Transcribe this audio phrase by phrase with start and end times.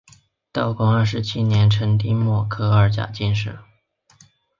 [0.51, 3.59] 道光二十七年成丁未科二甲进士。